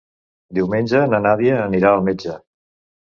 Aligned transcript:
Diumenge 0.59 1.03
na 1.13 1.19
Nàdia 1.27 1.59
anirà 1.69 1.93
al 1.99 2.03
metge. 2.09 2.39